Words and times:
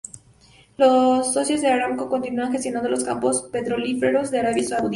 Los 0.77 1.31
socios 1.31 1.61
de 1.61 1.67
Aramco 1.67 2.09
continuaron 2.09 2.51
gestionando 2.53 2.89
los 2.89 3.03
campos 3.03 3.43
petrolíferos 3.51 4.31
de 4.31 4.39
Arabia 4.39 4.63
Saudí. 4.63 4.89